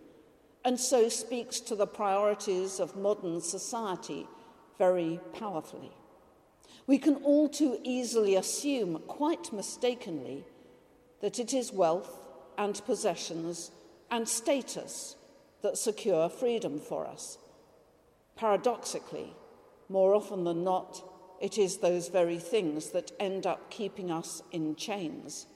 and 0.64 0.80
so 0.80 1.08
speaks 1.08 1.60
to 1.60 1.76
the 1.76 1.86
priorities 1.86 2.80
of 2.80 2.96
modern 2.96 3.40
society 3.40 4.26
very 4.78 5.20
powerfully. 5.38 5.92
We 6.86 6.98
can 6.98 7.16
all 7.16 7.48
too 7.48 7.78
easily 7.82 8.34
assume, 8.34 8.98
quite 9.06 9.52
mistakenly, 9.52 10.44
that 11.20 11.38
it 11.38 11.54
is 11.54 11.72
wealth 11.72 12.18
and 12.58 12.84
possessions 12.84 13.70
and 14.14 14.28
status 14.28 15.16
that 15.62 15.76
secure 15.76 16.28
freedom 16.28 16.78
for 16.78 17.04
us. 17.04 17.36
Paradoxically, 18.36 19.34
more 19.88 20.14
often 20.14 20.44
than 20.44 20.62
not, 20.62 21.02
it 21.42 21.58
is 21.58 21.78
those 21.78 22.06
very 22.06 22.38
things 22.38 22.90
that 22.90 23.10
end 23.18 23.44
up 23.44 23.72
keeping 23.72 24.12
us 24.12 24.40
in 24.52 24.76
chains. 24.76 25.46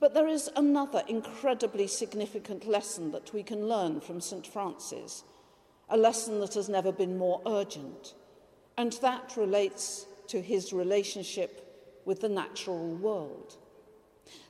But 0.00 0.14
there 0.14 0.28
is 0.28 0.48
another 0.56 1.02
incredibly 1.06 1.86
significant 1.88 2.66
lesson 2.66 3.12
that 3.12 3.34
we 3.34 3.42
can 3.42 3.68
learn 3.68 4.00
from 4.00 4.22
St. 4.22 4.46
Francis, 4.46 5.22
a 5.90 5.96
lesson 5.98 6.40
that 6.40 6.54
has 6.54 6.70
never 6.70 6.90
been 6.90 7.18
more 7.18 7.42
urgent, 7.46 8.14
and 8.78 8.94
that 9.02 9.36
relates 9.36 10.06
to 10.28 10.40
his 10.40 10.72
relationship 10.72 12.00
with 12.06 12.22
the 12.22 12.30
natural 12.30 12.94
world. 12.94 13.58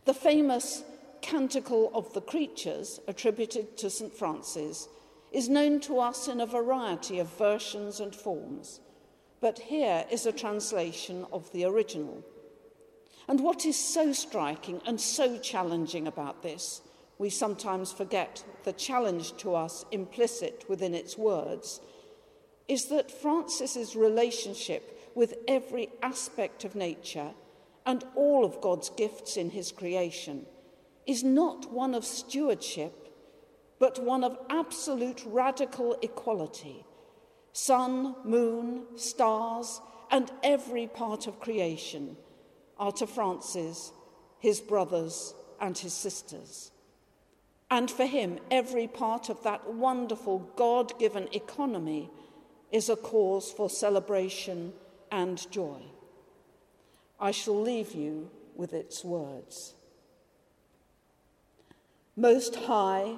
The 0.05 0.15
famous 0.15 0.85
Canticle 1.23 1.91
of 1.95 2.13
the 2.13 2.21
Creatures, 2.21 3.01
attributed 3.07 3.79
to 3.79 3.89
St. 3.89 4.13
Francis, 4.13 4.89
is 5.31 5.49
known 5.49 5.81
to 5.81 5.99
us 5.99 6.29
in 6.29 6.41
a 6.41 6.47
variety 6.47 7.19
of 7.19 7.39
versions 7.39 8.01
and 8.01 8.15
forms, 8.15 8.81
but 9.41 9.59
here 9.59 10.05
is 10.11 10.27
a 10.27 10.33
translation 10.33 11.25
of 11.33 11.51
the 11.53 11.65
original. 11.65 12.23
And 13.29 13.41
what 13.41 13.65
is 13.65 13.79
so 13.79 14.13
striking 14.13 14.83
and 14.85 15.01
so 15.01 15.39
challenging 15.39 16.07
about 16.07 16.43
this, 16.43 16.83
we 17.19 17.31
sometimes 17.31 17.93
forget 17.93 18.45
the 18.65 18.73
challenge 18.73 19.37
to 19.39 19.55
us 19.55 19.85
implicit 19.93 20.65
within 20.69 20.93
its 20.93 21.17
words, 21.17 21.81
is 22.69 22.87
that 22.87 23.11
Francis's 23.11 23.97
relationship 23.97 25.11
with 25.15 25.35
every 25.47 25.89
aspect 26.03 26.65
of 26.65 26.75
nature 26.75 27.31
and 27.87 28.05
all 28.15 28.45
of 28.45 28.61
God's 28.61 28.91
gifts 28.91 29.37
in 29.37 29.51
his 29.51 29.73
creation 29.73 30.47
is 31.07 31.25
not 31.25 31.73
one 31.73 31.95
of 31.95 32.05
stewardship, 32.05 33.09
but 33.79 34.03
one 34.03 34.23
of 34.25 34.39
absolute 34.49 35.23
radical 35.27 35.97
equality. 36.03 36.85
Sun, 37.53 38.15
moon, 38.25 38.85
stars, 38.97 39.81
and 40.11 40.31
every 40.43 40.87
part 40.87 41.27
of 41.27 41.41
creation 41.41 42.17
are 42.79 42.93
to 42.93 43.07
Francis 43.07 43.93
his 44.43 44.61
brothers 44.61 45.35
and 45.61 45.79
his 45.79 45.93
sisters. 45.93 46.73
And 47.71 47.89
for 47.89 48.05
him, 48.05 48.41
every 48.51 48.89
part 48.89 49.29
of 49.29 49.43
that 49.45 49.73
wonderful 49.73 50.51
God 50.57 50.99
given 50.99 51.29
economy 51.33 52.11
is 52.73 52.89
a 52.89 52.97
cause 52.97 53.53
for 53.53 53.71
celebration 53.71 54.73
and 55.13 55.49
joy. 55.53 55.81
I 57.21 57.31
shall 57.31 57.61
leave 57.63 57.93
you 57.93 58.31
with 58.57 58.73
its 58.73 59.05
words. 59.05 59.75
Most 62.17 62.57
high, 62.57 63.17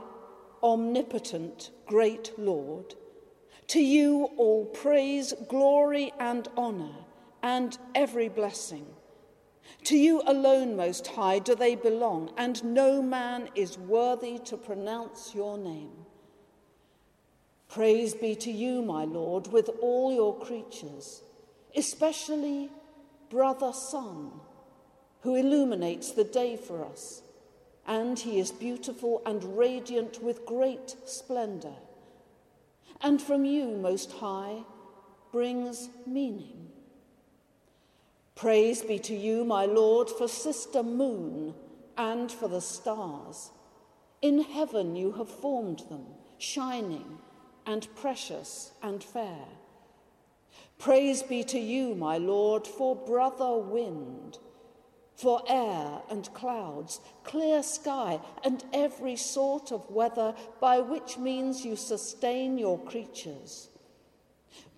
omnipotent, 0.63 1.71
great 1.87 2.33
Lord, 2.39 2.95
to 3.67 3.81
you 3.81 4.31
all 4.37 4.67
praise, 4.67 5.35
glory, 5.49 6.13
and 6.21 6.47
honour, 6.57 6.95
and 7.43 7.77
every 7.95 8.29
blessing. 8.29 8.87
To 9.85 9.97
you 9.97 10.23
alone, 10.27 10.77
Most 10.77 11.09
High, 11.09 11.41
do 11.41 11.55
they 11.55 11.75
belong, 11.75 12.31
and 12.37 12.63
no 12.63 13.03
man 13.03 13.49
is 13.55 13.77
worthy 13.77 14.39
to 14.45 14.57
pronounce 14.57 15.35
your 15.35 15.59
name. 15.59 15.91
Praise 17.69 18.15
be 18.15 18.37
to 18.37 18.53
you, 18.53 18.81
my 18.81 19.05
Lord, 19.05 19.49
with 19.49 19.69
all 19.83 20.13
your 20.13 20.39
creatures, 20.39 21.23
especially 21.75 22.71
Brother 23.29 23.73
Sun, 23.73 24.31
who 25.23 25.35
illuminates 25.35 26.13
the 26.13 26.23
day 26.23 26.57
for 26.57 26.85
us, 26.85 27.24
and 27.87 28.19
he 28.19 28.39
is 28.39 28.51
beautiful 28.51 29.23
and 29.27 29.57
radiant 29.57 30.23
with 30.23 30.47
great 30.47 30.97
splendour. 31.05 31.77
And 33.01 33.21
from 33.21 33.45
you, 33.45 33.69
Most 33.77 34.13
High, 34.13 34.63
brings 35.33 35.89
meaning 36.07 36.69
Praise 38.35 38.83
be 38.83 38.99
to 38.99 39.15
you, 39.15 39.45
my 39.45 39.65
Lord, 39.65 40.11
for 40.11 40.29
Sister 40.29 40.83
Moon 40.83 41.55
and 41.97 42.31
for 42.31 42.49
the 42.49 42.61
stars. 42.61 43.51
In 44.23 44.43
heaven 44.43 44.97
you 44.97 45.13
have 45.13 45.29
formed 45.29 45.85
them, 45.89 46.07
shining 46.39 47.19
and 47.67 47.87
precious 47.95 48.73
and 48.83 49.03
fair. 49.03 49.47
Praise 50.79 51.23
be 51.23 51.45
to 51.45 51.59
you, 51.59 51.95
my 51.95 52.19
Lord, 52.19 52.67
for 52.67 52.97
brother 52.97 53.57
wind, 53.57 54.39
for 55.17 55.43
air 55.49 56.03
and 56.11 56.33
clouds, 56.35 57.01
clear 57.23 57.63
sky, 57.63 58.21
and 58.45 58.65
every 58.73 59.17
sort 59.17 59.73
of 59.73 59.89
weather 59.91 60.35
by 60.61 60.81
which 60.81 61.19
means 61.19 61.65
you 61.65 61.77
sustain 61.77 62.59
your 62.59 62.79
creatures. 62.79 63.69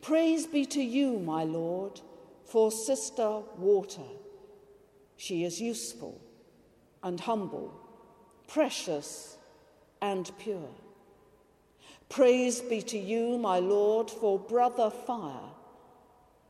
Praise 0.02 0.46
be 0.46 0.64
to 0.66 0.82
you, 0.82 1.18
my 1.18 1.44
Lord 1.44 2.00
for 2.46 2.70
Sister 2.70 3.40
Water. 3.58 4.08
She 5.16 5.44
is 5.44 5.60
useful 5.60 6.20
and 7.02 7.20
humble, 7.20 7.74
precious 8.46 9.36
and 10.00 10.30
pure. 10.38 10.70
Praise 12.08 12.60
be 12.60 12.82
to 12.82 12.98
you, 12.98 13.36
my 13.36 13.58
Lord, 13.58 14.10
for 14.10 14.38
Brother 14.38 14.90
Fire. 14.90 15.50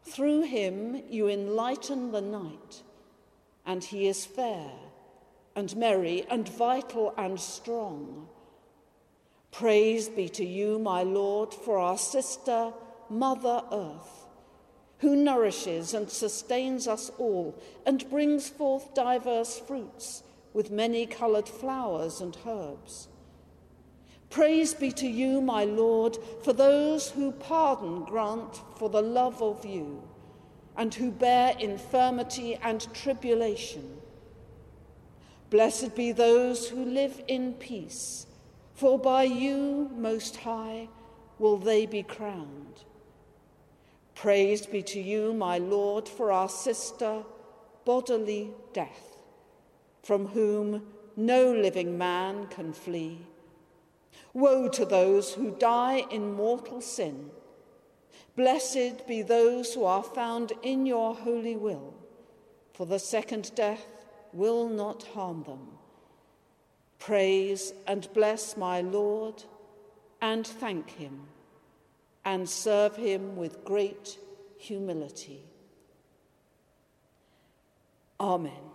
Through 0.02 0.42
him 0.42 1.02
you 1.08 1.28
enlighten 1.28 2.12
the 2.12 2.20
night, 2.20 2.82
and 3.66 3.82
he 3.82 4.08
is 4.08 4.24
fair 4.24 4.70
and 5.54 5.76
merry 5.76 6.24
and 6.30 6.48
vital 6.48 7.12
and 7.18 7.38
strong. 7.40 8.28
Praise 9.50 10.08
be 10.08 10.28
to 10.28 10.44
you, 10.44 10.78
my 10.78 11.02
Lord, 11.02 11.52
for 11.52 11.78
our 11.78 11.98
sister, 11.98 12.72
Mother 13.10 13.62
Earth 13.72 14.26
who 14.98 15.14
nourishes 15.14 15.92
and 15.92 16.08
sustains 16.08 16.88
us 16.88 17.10
all 17.18 17.60
and 17.84 18.08
brings 18.08 18.48
forth 18.48 18.94
diverse 18.94 19.58
fruits 19.58 20.22
with 20.54 20.70
many 20.70 21.04
coloured 21.04 21.48
flowers 21.48 22.20
and 22.20 22.36
herbs. 22.46 23.08
Praise 24.30 24.74
be 24.74 24.90
to 24.92 25.06
you, 25.06 25.40
my 25.40 25.64
Lord, 25.64 26.16
for 26.42 26.52
those 26.52 27.10
who 27.10 27.30
pardon 27.30 28.04
grant 28.04 28.60
for 28.78 28.88
the 28.88 29.02
love 29.02 29.42
of 29.42 29.64
you, 29.64 30.02
and 30.76 30.94
who 30.94 31.10
bear 31.10 31.54
infirmity 31.58 32.56
and 32.56 32.92
tribulation. 32.94 33.98
Blessed 35.50 35.94
be 35.94 36.12
those 36.12 36.68
who 36.68 36.84
live 36.84 37.22
in 37.28 37.54
peace, 37.54 38.26
for 38.74 38.98
by 38.98 39.22
you, 39.22 39.90
Most 39.96 40.36
High, 40.36 40.88
will 41.38 41.56
they 41.56 41.86
be 41.86 42.02
crowned. 42.02 42.84
Praised 44.14 44.72
be 44.72 44.82
to 44.82 45.00
you, 45.00 45.34
my 45.34 45.58
Lord, 45.58 46.08
for 46.08 46.32
our 46.32 46.48
sister, 46.48 47.22
bodily 47.84 48.50
death, 48.72 49.18
from 50.02 50.26
whom 50.28 50.82
no 51.16 51.52
living 51.52 51.96
man 51.96 52.46
can 52.48 52.72
flee. 52.72 53.18
Woe 54.32 54.68
to 54.68 54.84
those 54.84 55.34
who 55.34 55.56
die 55.58 56.04
in 56.10 56.34
mortal 56.34 56.80
sin. 56.80 57.30
Blessed 58.36 59.06
be 59.06 59.22
those 59.22 59.72
who 59.72 59.84
are 59.84 60.02
found 60.02 60.52
in 60.62 60.84
your 60.84 61.14
holy 61.14 61.56
will, 61.56 61.94
for 62.74 62.84
the 62.86 62.98
second 62.98 63.50
death 63.54 63.86
will 64.32 64.68
not 64.68 65.04
harm 65.14 65.42
them. 65.44 65.66
Praise 66.98 67.72
and 67.86 68.12
bless 68.12 68.56
my 68.56 68.82
Lord, 68.82 69.42
and 70.20 70.46
thank 70.46 70.90
him 70.90 71.28
and 72.24 72.48
serve 72.48 72.96
him 72.96 73.36
with 73.36 73.64
great 73.64 74.18
humility. 74.58 75.42
Amen. 78.18 78.65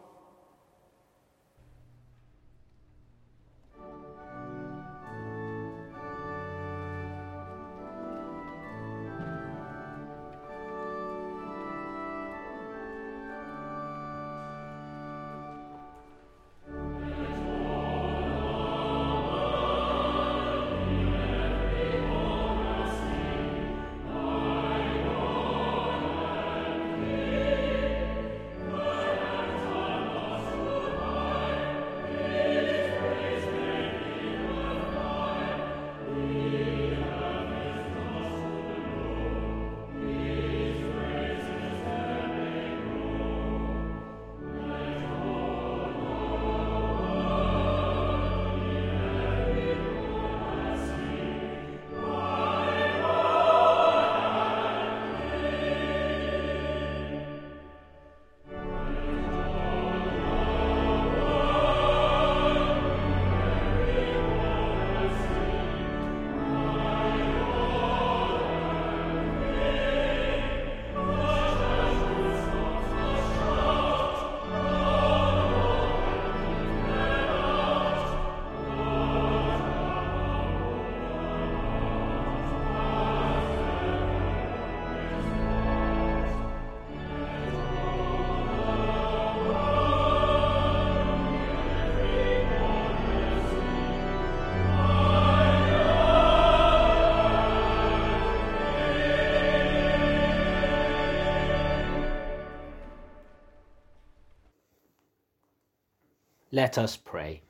Let 106.62 106.78
us 106.78 106.95
pray. 106.95 107.41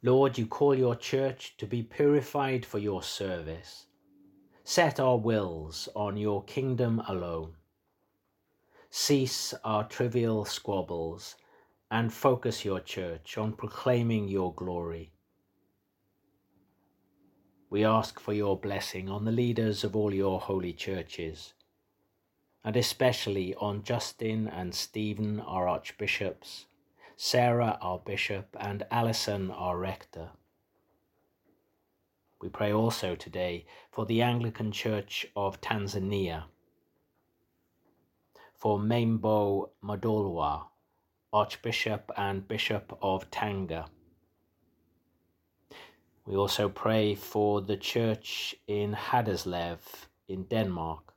Lord, 0.00 0.38
you 0.38 0.46
call 0.46 0.76
your 0.76 0.94
church 0.94 1.56
to 1.58 1.66
be 1.66 1.82
purified 1.82 2.64
for 2.64 2.78
your 2.78 3.02
service. 3.02 3.86
Set 4.62 5.00
our 5.00 5.16
wills 5.16 5.88
on 5.96 6.16
your 6.16 6.44
kingdom 6.44 7.02
alone. 7.08 7.54
Cease 8.90 9.52
our 9.64 9.88
trivial 9.88 10.44
squabbles 10.44 11.34
and 11.90 12.12
focus 12.12 12.64
your 12.64 12.78
church 12.78 13.36
on 13.36 13.52
proclaiming 13.52 14.28
your 14.28 14.54
glory. 14.54 15.10
We 17.70 17.84
ask 17.84 18.20
for 18.20 18.32
your 18.32 18.56
blessing 18.56 19.08
on 19.08 19.24
the 19.24 19.32
leaders 19.32 19.82
of 19.82 19.96
all 19.96 20.14
your 20.14 20.38
holy 20.38 20.74
churches, 20.74 21.54
and 22.64 22.76
especially 22.76 23.54
on 23.56 23.82
Justin 23.82 24.48
and 24.48 24.74
Stephen, 24.74 25.40
our 25.40 25.68
archbishops 25.68 26.66
Sarah, 27.20 27.76
our 27.82 27.98
bishop, 27.98 28.56
and 28.60 28.86
Alison, 28.92 29.50
our 29.50 29.76
rector. 29.76 30.30
We 32.40 32.48
pray 32.48 32.72
also 32.72 33.16
today 33.16 33.66
for 33.90 34.06
the 34.06 34.22
Anglican 34.22 34.70
Church 34.70 35.26
of 35.34 35.60
Tanzania, 35.60 36.44
for 38.54 38.78
Maimbo 38.78 39.70
Mndolwa, 39.82 40.66
Archbishop 41.32 42.12
and 42.16 42.46
Bishop 42.46 42.96
of 43.02 43.28
Tanga. 43.32 43.90
We 46.24 46.36
also 46.36 46.68
pray 46.68 47.16
for 47.16 47.60
the 47.60 47.76
church 47.76 48.54
in 48.68 48.92
Haderslev 48.94 49.80
in 50.28 50.44
Denmark 50.44 51.07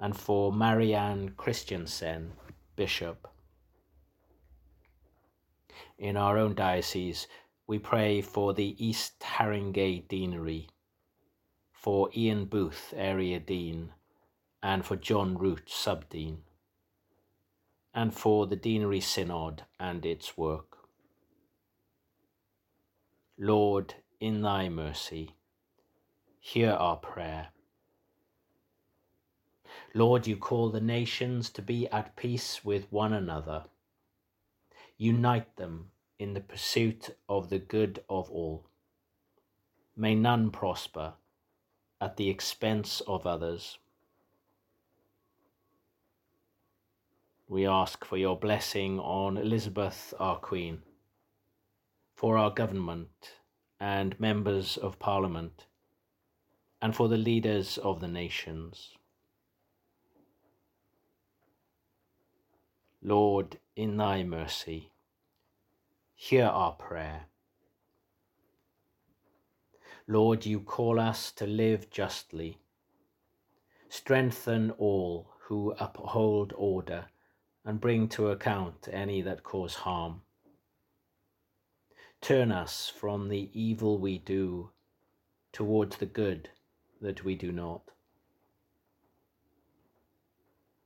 and 0.00 0.16
for 0.16 0.52
Marianne 0.52 1.34
Christiansen, 1.36 2.32
Bishop 2.74 3.28
in 6.00 6.16
our 6.16 6.38
own 6.38 6.54
diocese, 6.54 7.28
we 7.66 7.78
pray 7.78 8.22
for 8.22 8.54
the 8.54 8.74
East 8.84 9.20
Haringey 9.20 10.08
Deanery, 10.08 10.68
for 11.72 12.10
Ian 12.16 12.46
Booth, 12.46 12.94
Area 12.96 13.38
Dean, 13.38 13.92
and 14.62 14.84
for 14.84 14.96
John 14.96 15.36
Root, 15.36 15.66
Subdean, 15.66 16.38
and 17.94 18.14
for 18.14 18.46
the 18.46 18.56
Deanery 18.56 19.00
Synod 19.00 19.64
and 19.78 20.06
its 20.06 20.38
work. 20.38 20.78
Lord, 23.38 23.94
in 24.20 24.40
thy 24.40 24.70
mercy, 24.70 25.36
hear 26.38 26.72
our 26.72 26.96
prayer. 26.96 27.48
Lord, 29.94 30.26
you 30.26 30.36
call 30.36 30.70
the 30.70 30.80
nations 30.80 31.50
to 31.50 31.62
be 31.62 31.88
at 31.88 32.16
peace 32.16 32.64
with 32.64 32.90
one 32.92 33.12
another 33.12 33.64
unite 35.00 35.56
them 35.56 35.90
in 36.18 36.34
the 36.34 36.40
pursuit 36.42 37.16
of 37.26 37.48
the 37.48 37.58
good 37.58 38.04
of 38.10 38.30
all. 38.30 38.66
May 39.96 40.14
none 40.14 40.50
prosper 40.50 41.14
at 42.02 42.18
the 42.18 42.28
expense 42.28 43.00
of 43.06 43.26
others. 43.26 43.78
We 47.48 47.66
ask 47.66 48.04
for 48.04 48.18
your 48.18 48.38
blessing 48.38 49.00
on 49.00 49.38
Elizabeth, 49.38 50.12
our 50.20 50.36
Queen, 50.36 50.82
for 52.14 52.36
our 52.36 52.50
government 52.50 53.32
and 53.80 54.20
members 54.20 54.76
of 54.76 54.98
Parliament, 54.98 55.64
and 56.82 56.94
for 56.94 57.08
the 57.08 57.16
leaders 57.16 57.78
of 57.78 58.00
the 58.00 58.08
nations. 58.08 58.90
Lord, 63.02 63.58
in 63.76 63.96
thy 63.96 64.22
mercy, 64.22 64.92
hear 66.14 66.44
our 66.44 66.72
prayer. 66.72 67.26
Lord, 70.06 70.44
you 70.44 70.60
call 70.60 71.00
us 71.00 71.32
to 71.32 71.46
live 71.46 71.88
justly. 71.88 72.58
Strengthen 73.88 74.72
all 74.72 75.30
who 75.44 75.74
uphold 75.78 76.52
order 76.56 77.06
and 77.64 77.80
bring 77.80 78.06
to 78.08 78.28
account 78.28 78.88
any 78.92 79.22
that 79.22 79.44
cause 79.44 79.76
harm. 79.76 80.20
Turn 82.20 82.52
us 82.52 82.92
from 82.94 83.28
the 83.28 83.50
evil 83.54 83.98
we 83.98 84.18
do 84.18 84.72
towards 85.52 85.96
the 85.96 86.06
good 86.06 86.50
that 87.00 87.24
we 87.24 87.34
do 87.34 87.50
not. 87.50 87.90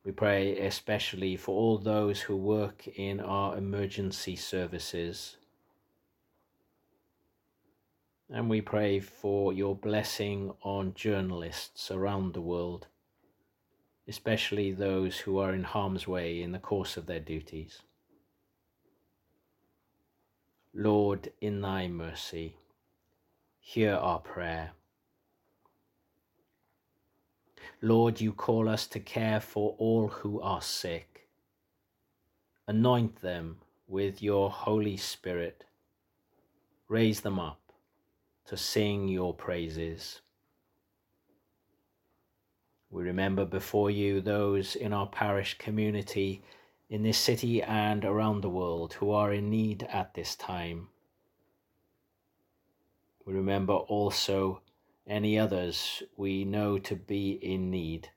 We 0.05 0.13
pray 0.13 0.59
especially 0.59 1.37
for 1.37 1.53
all 1.53 1.79
those 1.79 2.21
who 2.21 2.37
work 2.37 2.87
in 2.87 3.21
our 3.21 3.57
emergency 3.57 4.37
services. 4.37 5.39
And 8.29 8.51
we 8.51 8.61
pray 8.61 9.01
for 9.01 9.55
your 9.55 9.75
blessing 9.75 10.53
on 10.63 10.93
journalists 10.95 11.91
around 11.91 12.35
the 12.35 12.43
world, 12.43 12.87
especially 14.07 14.73
those 14.73 15.21
who 15.21 15.39
are 15.39 15.55
in 15.55 15.65
harm's 15.65 16.07
way 16.07 16.43
in 16.43 16.53
the 16.53 16.59
course 16.59 16.99
of 16.99 17.07
their 17.07 17.21
duties. 17.21 17.81
Lord, 20.75 21.33
in 21.41 21.63
thy 21.63 21.89
mercy, 21.89 22.57
hear 23.59 23.95
our 23.95 24.19
prayer. 24.19 24.73
Lord, 27.81 28.21
you 28.21 28.33
call 28.33 28.69
us 28.69 28.87
to 28.89 29.01
care 29.01 29.41
for 29.41 29.75
all 29.79 30.09
who 30.09 30.41
are 30.41 30.63
sick. 30.63 31.29
Anoint 32.67 33.21
them 33.21 33.59
with 33.87 34.23
your 34.23 34.51
Holy 34.51 34.97
Spirit. 34.97 35.65
Raise 36.89 37.21
them 37.21 37.39
up 37.39 37.61
to 38.47 38.57
sing 38.57 39.09
your 39.09 39.35
praises. 39.35 40.21
We 42.91 43.03
remember 43.03 43.45
before 43.45 43.91
you 43.91 44.21
those 44.21 44.77
in 44.77 44.93
our 44.93 45.09
parish 45.09 45.59
community 45.59 46.43
in 46.89 47.03
this 47.03 47.19
city 47.19 47.63
and 47.63 48.05
around 48.05 48.41
the 48.41 48.49
world 48.49 48.95
who 48.95 49.11
are 49.11 49.33
in 49.33 49.51
need 49.51 49.87
at 49.91 50.15
this 50.15 50.37
time. 50.37 50.89
We 53.27 53.33
remember 53.33 53.73
also 53.73 54.61
any 55.07 55.39
others 55.39 56.03
we 56.17 56.45
know 56.45 56.79
to 56.79 56.97
be 56.97 57.33
in 57.33 57.71
need. 57.71 58.09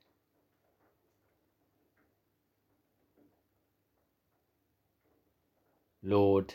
Lord, 6.02 6.54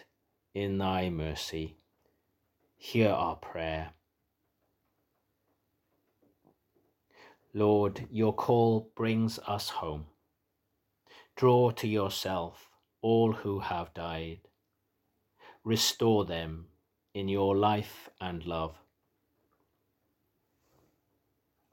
in 0.53 0.77
thy 0.77 1.09
mercy, 1.09 1.77
hear 2.75 3.09
our 3.09 3.35
prayer. 3.35 3.91
Lord, 7.53 8.07
your 8.09 8.33
call 8.33 8.89
brings 8.95 9.37
us 9.47 9.69
home. 9.69 10.07
Draw 11.35 11.71
to 11.71 11.87
yourself 11.87 12.69
all 13.01 13.33
who 13.33 13.59
have 13.59 13.93
died. 13.93 14.39
Restore 15.63 16.25
them 16.25 16.67
in 17.13 17.27
your 17.27 17.55
life 17.55 18.09
and 18.19 18.43
love. 18.45 18.82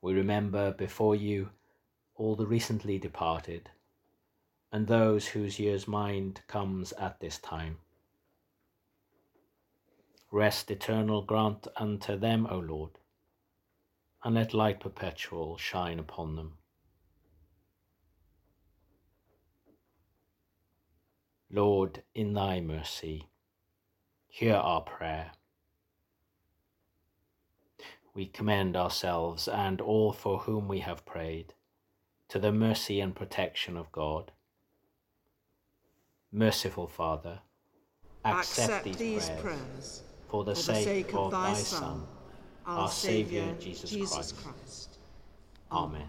We 0.03 0.15
remember 0.15 0.73
before 0.73 1.15
you 1.15 1.51
all 2.15 2.37
the 2.37 2.47
recently 2.47 2.99
departed 2.99 3.71
and 4.73 4.87
those 4.87 5.29
whose 5.29 5.59
year's 5.59 5.89
mind 5.89 6.43
comes 6.47 6.93
at 6.93 7.21
this 7.21 7.39
time. 7.39 7.79
Rest 10.31 10.71
eternal 10.71 11.23
grant 11.23 11.67
unto 11.77 12.17
them, 12.17 12.47
O 12.49 12.59
Lord, 12.59 12.93
and 14.23 14.37
let 14.37 14.55
light 14.55 14.81
perpetual 14.81 15.59
shine 15.59 15.99
upon 15.99 16.37
them. 16.37 16.59
Lord, 21.51 22.05
in 22.15 22.33
thy 22.33 22.61
mercy, 22.61 23.27
hear 24.29 24.55
our 24.55 24.83
prayer 24.83 25.33
we 28.15 28.27
commend 28.27 28.77
ourselves 28.77 29.49
and 29.49 29.81
all 29.81 30.13
for 30.13 30.41
whom 30.41 30.69
we 30.69 30.81
have 30.81 31.07
prayed 31.07 31.55
to 32.29 32.39
the 32.39 32.53
mercy 32.53 33.01
and 33.01 33.15
protection 33.15 33.77
of 33.77 33.91
God. 33.93 34.33
Merciful 36.33 36.87
Father, 36.87 37.41
accept, 38.25 38.87
accept 38.87 38.99
these, 38.99 39.29
prayers, 39.29 39.41
prayers, 39.41 40.03
for 40.29 40.45
the, 40.45 40.55
for 40.55 40.61
sake, 40.61 40.77
the 40.77 40.85
sake, 40.85 41.15
of, 41.15 41.31
thy 41.33 41.55
Son, 41.55 42.07
our 42.67 42.89
Saviour, 42.89 43.55
Jesus, 43.59 43.91
Jesus 43.91 44.33
Christ. 44.33 44.37
Christ. 44.45 44.99
Amen. 45.73 46.09